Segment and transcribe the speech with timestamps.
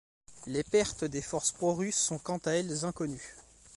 [0.47, 3.35] Les pertes des forces pro-russes sont quant à elles inconnues.